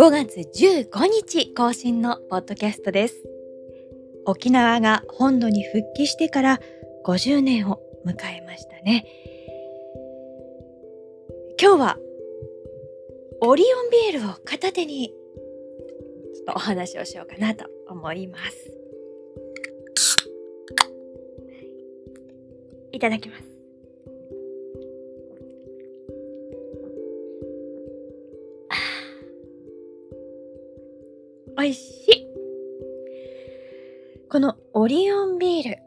[0.00, 3.22] 5月15日更新のポッドキャストです。
[4.24, 6.60] 沖縄が本土に復帰してから
[7.04, 9.04] 50年を迎えましたね。
[11.60, 11.98] 今日は
[13.42, 15.08] オリオンビールを片手に
[16.34, 18.72] ちょっとお話をしようかなと思います。
[22.92, 23.59] いただきます。
[31.60, 32.26] 美味しい。
[34.30, 35.78] このオリオンビール。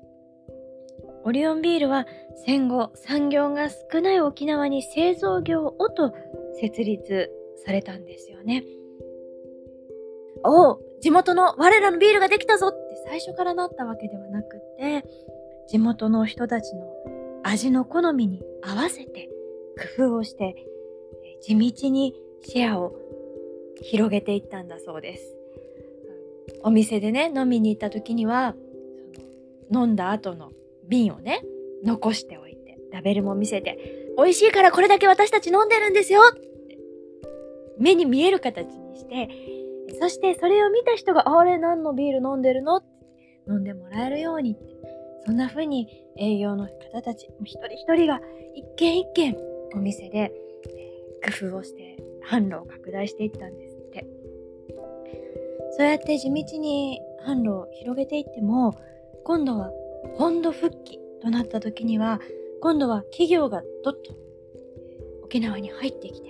[1.23, 2.05] オリオンビールは
[2.45, 6.13] 戦後産業が少ない沖縄に製造業をと
[6.61, 7.31] 設立
[7.66, 8.63] されたんですよね。
[10.44, 15.03] おお地元の我らのビールができたぞって最初からなったわけではなくて
[15.67, 16.85] 地元の人たちの
[17.44, 19.29] 味の好みに合わせて
[19.97, 20.55] 工夫をして
[21.41, 22.13] 地道に
[22.44, 22.95] シェアを
[23.81, 25.42] 広げていったんだそうです。
[26.64, 28.56] お店でね飲みに行った時には
[29.72, 30.52] 飲んだ後の
[30.88, 31.42] 瓶をね
[31.83, 33.78] 残しておいてラベルも見せて
[34.17, 36.47] 美味しいからこれだけ私たち飲んでるんですよって
[37.78, 39.30] 目に見える形にして
[40.00, 42.88] そしてそれを見た人があれ何のビール飲んでるのって
[43.47, 44.61] 飲んでもらえるようにって
[45.25, 48.19] そんな風に営業の方たち一人一人が
[48.56, 49.36] 一軒一軒
[49.73, 50.31] お店で
[51.40, 51.97] 工夫をして
[52.29, 53.62] 販路を拡大していったんです
[55.75, 58.78] そうやって地道に販路を広げていっても
[59.23, 59.72] 今度は
[60.17, 62.19] 本土復帰となった時には
[62.61, 64.13] 今度は企業がどっと
[65.23, 66.29] 沖縄に入ってきて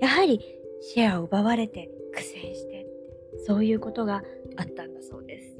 [0.00, 0.40] やはり
[0.80, 2.86] シェアを奪われて苦戦して
[3.46, 4.22] そういうことが
[4.56, 5.56] あったんだそうです。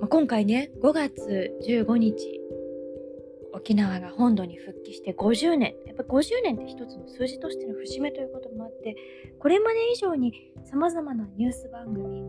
[0.00, 2.41] まあ今回ね5月15日
[3.62, 5.74] 沖縄が本土に復帰して50年。
[5.86, 8.96] やっぱ50年って一つの数字としての節目ということもあって
[9.38, 10.32] これまで以上に
[10.64, 12.24] さまざまなニュース番組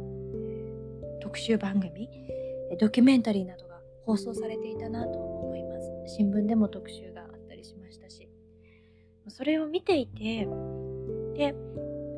[1.22, 2.08] 特集番組
[2.80, 6.16] ドキュメンタリーなどが放送されていたなと思います。
[6.18, 8.30] 新聞でも特集があったりしましたし。
[9.30, 10.46] それを見ていて
[11.36, 11.56] で、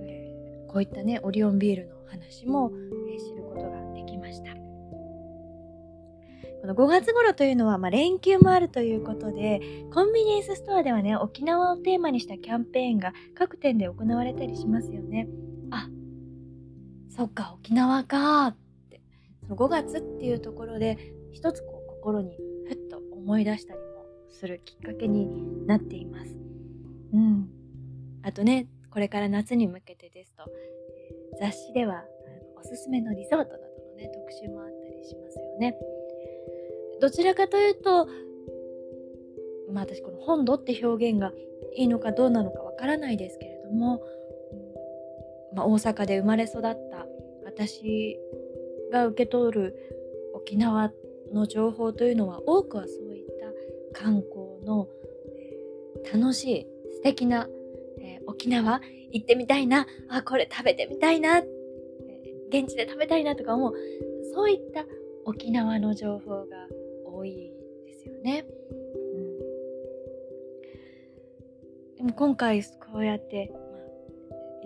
[0.02, 2.72] えー、こういったねオリオンビールの話も、
[6.66, 9.62] この5月頃というのは、まあ、連休もあるということで
[9.94, 15.28] コンビニエンスストアではね沖縄をテーマにしたキャンペーンが各店で行われたりしますよね。
[15.70, 15.88] あ
[17.16, 18.56] そっか沖縄かっ
[18.90, 19.00] て。
[19.44, 20.98] その5月っていうところで
[21.34, 22.36] 一つこう心に
[22.68, 23.86] ふっと思い出したりも
[24.32, 26.36] するきっかけになっています。
[27.14, 27.48] うん。
[28.24, 30.46] あとねこれから夏に向けてですと、
[31.40, 32.04] 雑誌では
[32.60, 33.58] おすすめのリゾートなど
[33.92, 35.78] のね特集もあったりしますよね。
[37.02, 38.08] どちらかというと
[39.72, 41.32] まあ私この本土って表現が
[41.76, 44.02] いいのかどうなのかわからないですけれども、
[45.54, 47.06] まあ、大阪で生まれ育った
[47.46, 48.18] 私
[48.92, 49.76] が受け取る
[50.34, 50.92] 沖縄
[51.34, 53.26] の情報というのは多くはそういっ
[53.94, 54.88] た観光の、
[56.14, 57.48] 楽しい素敵な、
[58.00, 58.82] えー、沖縄
[59.12, 61.44] 行ってみたいなあこれ食べてみたいな、え、
[62.50, 63.74] 現地で食べたいなとか思う
[64.34, 64.86] そういった
[65.24, 66.68] 沖縄の情報が
[67.16, 67.52] 多い
[67.86, 68.46] ですよね。
[68.72, 68.76] う
[71.94, 73.62] ん、でも今回こうやって、まあ、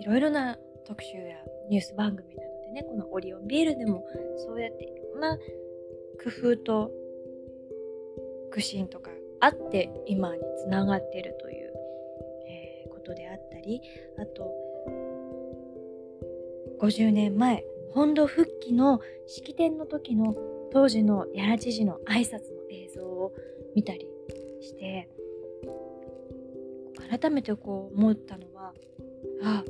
[0.00, 1.36] いろいろな特集や
[1.68, 4.04] ニュース番組などでねこのオリオンビールでも
[4.38, 6.90] そうやってまあ工夫と
[8.50, 9.10] 苦心とか
[9.40, 11.72] あって今につながっているという、
[12.48, 13.80] えー、ことであったり
[14.18, 14.52] あと
[16.80, 20.34] 50年前本土復帰の式典の時の
[20.72, 23.32] 当時の屋良知事の挨拶の映像を
[23.74, 24.06] 見たり
[24.60, 25.08] して
[27.10, 28.72] 改めてこう思ったのは
[29.42, 29.64] あ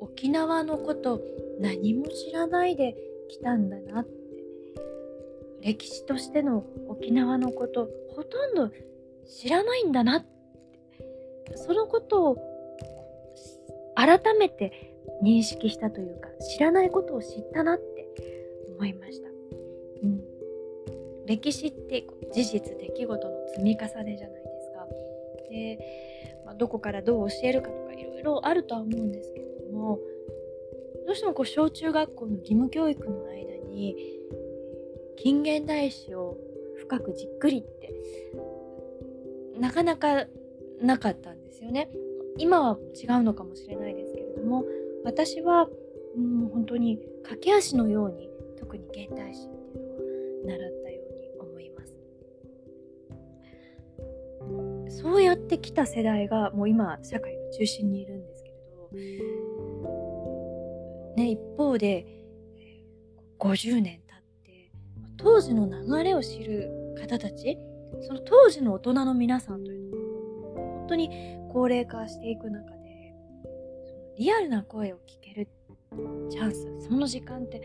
[0.00, 1.20] 沖縄のこと
[1.60, 2.96] 何も知らないで
[3.28, 4.12] 来たんだなって
[5.60, 8.70] 歴史としての沖縄のことほとんど
[9.26, 12.36] 知らないんだなってそのことを
[13.94, 14.92] 改めて
[15.22, 18.08] 認識したというか知らないことを知ったなって
[18.76, 19.31] 思いました。
[21.26, 24.86] 歴史って事実出来事の積み重ねじゃないですか。
[25.50, 25.78] で、
[26.44, 29.98] まあ、どこからどう教えるかとかいろいろあるとは思うんですけれども
[31.06, 33.96] どうしてもこう小中学校の義務教育の間に
[35.18, 36.36] 近現代史を
[36.78, 37.94] 深くじっくりって
[39.58, 40.26] なかなか
[40.80, 41.90] なかったんですよね。
[42.38, 44.64] 今は違うのかもしれないですけれども
[45.04, 45.66] 私は
[46.16, 50.81] もう本当に駆け足のように特に現代史っていうのを習った
[54.88, 58.90] そうやってきた世代がもう今社会の中心にいるんですけれど、
[61.16, 62.06] ね、一方で
[63.38, 64.70] 50年経って
[65.16, 67.58] 当時の流れを知る方たち
[68.00, 70.02] その当時の大人の皆さんというのも
[70.78, 71.10] 本当に
[71.52, 73.14] 高齢化していく中で
[74.18, 75.48] リアルな声を聞ける
[76.30, 77.58] チャンスその時間って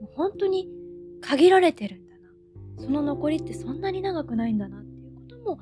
[0.00, 0.68] もう本当に
[1.20, 2.84] 限られてるんだな。
[2.84, 5.58] その残りってそんなに長くないんだなっていうことも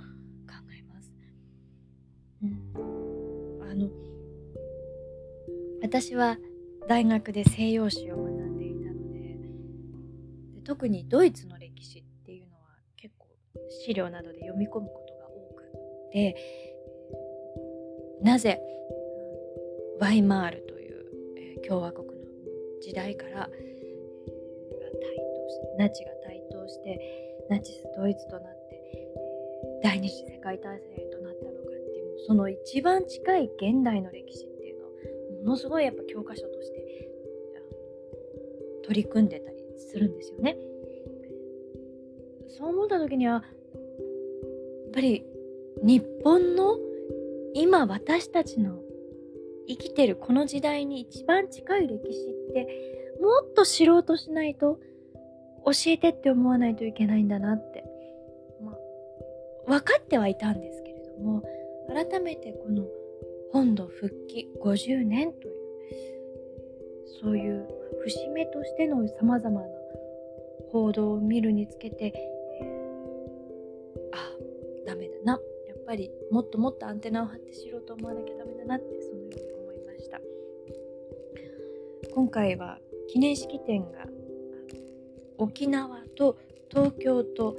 [3.70, 3.88] あの
[5.81, 6.38] 私は
[6.88, 9.19] 大学で西洋史を学んでいたので
[10.56, 12.62] で特にドイツの歴史っていうのは
[12.96, 13.28] 結構
[13.84, 15.62] 資料などで読み込むことが多く
[16.12, 16.37] て
[18.22, 18.61] なぜ
[20.00, 22.14] ワイマールという共和国の
[22.82, 23.49] 時代から、
[25.76, 26.99] ナチが台頭して
[27.50, 28.81] ナチスドイツとなって
[29.82, 31.19] 第二次世界大戦へと
[32.30, 34.90] その一番近い現代の歴史っていうのを
[35.42, 37.10] ものすごいやっぱ教科書として
[38.84, 40.56] 取り組んでたりするんですよね。
[42.46, 43.42] そう思った時にはやっ
[44.94, 45.26] ぱり
[45.82, 46.78] 日本の
[47.54, 48.78] 今私たちの
[49.66, 54.78] 生きてるこの時代に一番近い歴史ってもっと知ろうとしないと
[55.64, 57.82] 教えてって思わないといけないんだなって、
[58.62, 58.70] ま
[59.66, 61.42] あ、分かってはいたんですけれども
[61.92, 62.84] 改めてこの
[63.52, 65.60] 本土復帰50年という
[67.20, 67.66] そういう
[68.04, 69.66] 節目としてのさまざまな
[70.70, 72.12] 報道を見るにつけて、
[72.62, 75.32] えー、あダメだな。
[75.66, 80.20] やっぱりもっともっとアンテナを張って知ろうと思わなきゃダメだなってそのように思いました。
[82.14, 82.78] 今回は
[83.08, 84.06] 記念式典が
[85.38, 86.38] 沖縄と
[86.70, 87.56] 東京と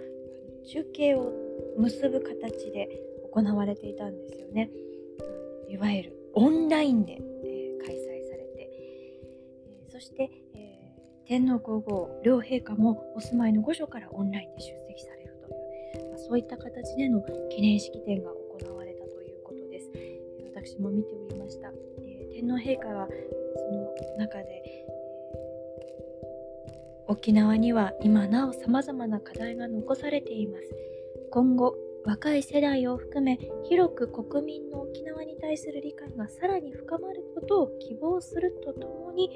[0.66, 1.34] 中継を
[1.78, 4.70] 結ぶ形で行われていたんですよね。
[5.70, 8.70] いわゆるオンラインで、え、開催されて、
[9.88, 10.96] え、そして、え、
[11.26, 19.90] 天皇皇后両陛下もお住まいの御所からオンラインで出席されるという、まあ、そういった形での記念式典が行われたということです。
[20.54, 23.08] 私も見ておりました、え天皇陛下は
[23.56, 24.62] その中で
[27.08, 30.64] 沖縄には今なおさまざまな課題が残されています。
[31.30, 31.76] 今後
[32.06, 39.30] 若い世代を含め広く国民の沖縄に対する理解がさらに深まることを希望するとともに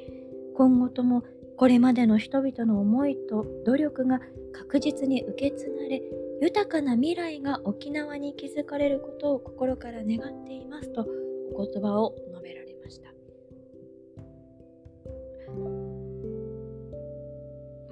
[0.56, 1.24] 今後とも
[1.58, 4.20] これまでの人々の思いと努力が
[4.54, 6.02] 確実に受け継がれ
[6.42, 11.06] 豊かな未来が沖縄に築かれることを心から願っていますと
[11.54, 13.10] お言葉を述べられました。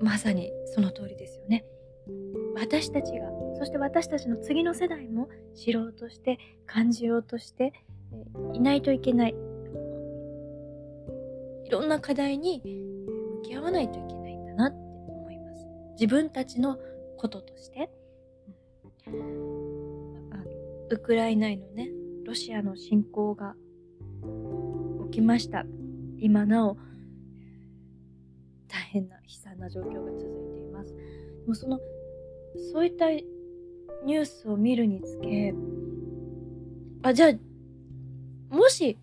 [0.01, 1.65] まさにその通りですよね。
[2.55, 7.73] 私たちがそして私たちの次の世代も知ろうとして感じようとして
[8.53, 9.35] いないといけない。
[11.65, 15.65] いろんな課題に向き合わないといけないんだなって思います。
[15.93, 16.77] 自分たちの
[17.17, 17.89] こととして、
[20.89, 21.89] ウクライナへのね
[22.25, 23.55] ロシアの侵攻が
[25.05, 25.65] 起きました。
[26.19, 26.77] 今なお
[28.67, 30.93] 大変な悲惨な状況が続いています。
[30.93, 31.01] で
[31.47, 31.79] もその
[32.71, 33.07] そういった
[34.05, 35.53] ニュースを見るにつけ
[37.03, 38.97] あじゃあもし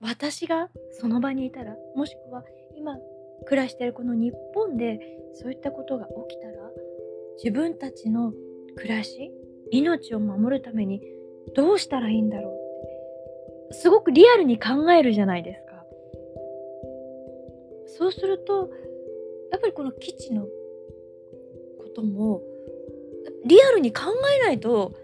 [0.00, 2.42] 私がその場にいたらもしくは
[2.76, 2.96] 今
[3.46, 5.00] 暮らしてるこの日本で
[5.34, 6.54] そういったことが起きたら
[7.42, 8.32] 自分たちの
[8.76, 9.30] 暮らし
[9.70, 11.02] 命を守るために
[11.54, 12.54] どうしたらいいんだろう
[13.66, 15.66] ってすごくリアルに考えるじゃないですか。
[17.98, 18.70] そうすると
[19.50, 20.48] やっぱりこの基地のこ
[21.94, 22.42] とも
[23.46, 24.02] リアルに考
[24.40, 24.94] えないと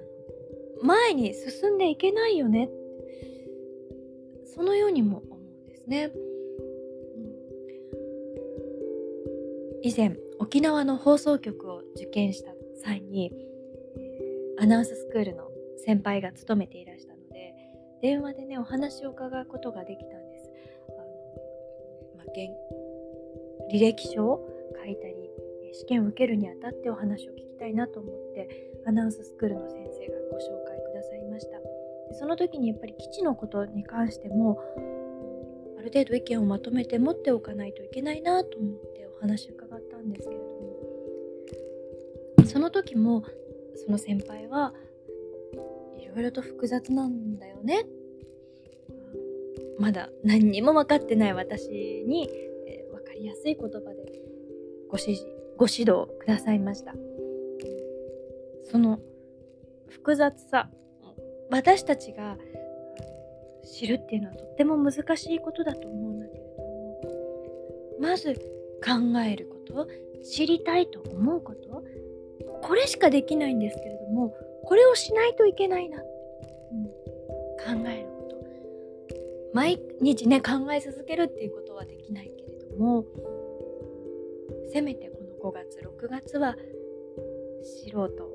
[0.82, 2.68] 前に進んでいけないよね
[4.54, 6.12] そのようにも思うんですね。
[9.84, 12.52] 以前沖縄の放送局を受験した
[12.84, 13.32] 際に
[14.58, 15.48] アナウンススクールの
[15.84, 17.54] 先輩が勤めていらしたので
[18.00, 20.50] 電話でねお話を伺うことができたんです。
[20.88, 21.06] あの
[22.18, 24.48] まあ、履歴書を
[24.84, 25.30] 書いたり
[25.72, 28.48] 試験を受けるにあたってお話を聞きたいなと思って
[28.86, 31.58] アナウンススクールの先生がご紹介くださいました。
[31.60, 34.60] でその時にやっぱり基地のことに関しても
[35.78, 40.62] ある程度意見をまとめて持っておかないといけないなと思ってお話を伺ったんですけれども。
[42.46, 43.22] その時も
[43.76, 44.74] その先輩は
[45.96, 47.86] いろいろと複雑なんだよね。
[49.78, 51.68] まだ何にも分かってない私
[52.06, 52.28] に、
[52.66, 54.20] えー、分かりやすい言葉で
[54.88, 55.24] ご指示
[55.56, 56.94] ご指導くださいました。
[58.70, 58.98] その
[59.88, 60.70] 複雑さ
[61.50, 62.36] 私たちが
[63.64, 67.00] 知るっていうのはとっても難しいことだと思うんだけれども
[68.00, 68.34] まず
[68.84, 69.86] 考えること
[70.24, 71.84] 知りたいと思うこと
[72.62, 78.36] これしかできないんですけれどもこれをしないといけないな、うん、考えること。
[79.52, 83.04] 毎日ね考え続けるっていうことはできないけれども
[84.72, 86.56] せめてこの5月6月は
[87.62, 88.31] 素人アンテナを張っ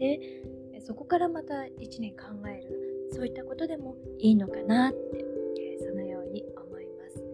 [0.00, 4.98] てそこからまた1年考えるそういったことでもいいのかなって、
[5.58, 7.24] えそのように思います、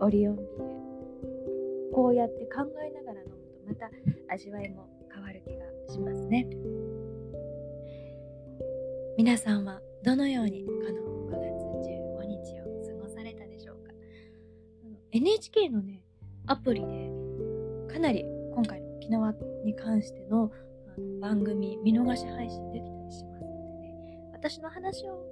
[0.00, 3.28] オリオンビールこうやって考えながら飲
[3.66, 3.90] むとまた
[4.32, 6.46] 味わいも変わる気がしますね。
[9.18, 13.92] 皆さんはどのようにこの5月15日を過ごされたでしょうか
[15.10, 16.02] ？NHK のね
[16.46, 17.10] アプリで
[17.92, 18.24] かなり
[19.12, 19.32] 縄
[19.64, 20.50] に関しての
[20.88, 24.18] あの番組見逃し配信できたりしますのでね。
[24.32, 25.22] 私の話を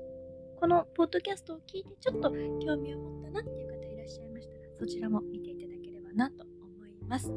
[0.60, 7.32] このポッドキャストを聞いてちょっと興味を持ったなっていう方いらっしゃいましたらそちらも見ていただければなと思います。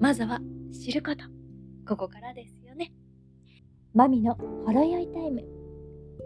[0.00, 0.40] まずは
[0.72, 1.24] 知ること
[1.86, 2.92] ここからですよね。
[3.94, 5.44] マミのほろ酔いタイム。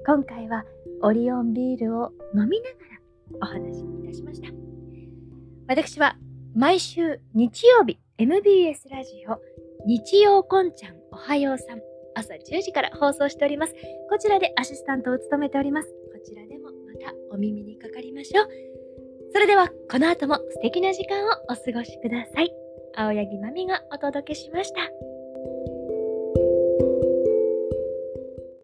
[0.07, 0.65] 今回は
[1.03, 2.77] オリオンビールを飲みなが
[3.31, 4.49] らお話しいたしました。
[5.69, 6.17] 私は
[6.55, 9.41] 毎週日曜日 MBS ラジオ
[9.87, 11.81] 日曜こんちゃんおはようさん。
[12.15, 13.75] 朝10時から放送しております。
[14.11, 15.89] こちらでアシスタントを務めております。
[15.89, 16.71] こちらでもま
[17.03, 18.49] たお耳にかかりましょう。
[19.33, 22.53] それではこの後も素敵な時間をお過ごしください。
[22.95, 24.83] 青柳まみがお届けしました。